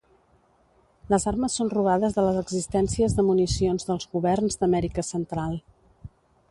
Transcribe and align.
Les 1.13 1.27
armes 1.31 1.57
són 1.59 1.69
robades 1.73 2.17
de 2.17 2.23
les 2.29 2.39
existències 2.41 3.17
de 3.19 3.29
municions 3.31 3.89
dels 3.91 4.09
governs 4.17 4.61
d'Amèrica 4.63 5.07
Central. 5.15 5.57